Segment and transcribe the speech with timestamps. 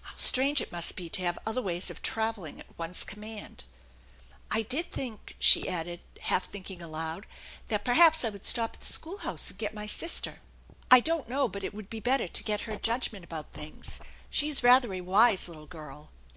[0.00, 3.62] How strange it must be to have other ways of travelling at one's command!
[4.50, 7.24] "I did think," she added, half thinking aloud,
[7.68, 10.40] "that perhaps I would stop at the schoolhouse and get my sister.
[10.90, 14.00] I don't know but it would be better to get her judgment about things.
[14.28, 16.10] She is rather a wise little girl."